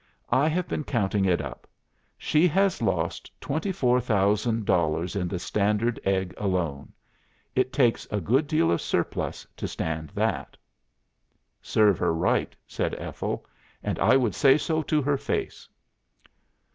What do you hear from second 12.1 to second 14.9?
right,' said Ethel 'And I would say so